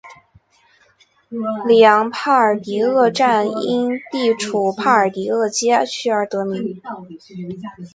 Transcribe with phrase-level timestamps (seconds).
[1.67, 6.81] 里昂帕尔迪厄站因地处帕尔迪厄街区而得名。